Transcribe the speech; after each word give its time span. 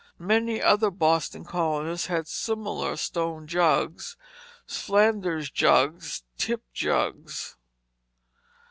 Many 0.17 0.59
other 0.59 0.89
Boston 0.89 1.45
colonists 1.45 2.07
had 2.07 2.27
similar 2.27 2.97
"stone 2.97 3.45
juggs," 3.45 4.17
"fflanders 4.67 5.51
juggs," 5.53 6.23
"tipt 6.39 6.73
juggs." 6.73 7.55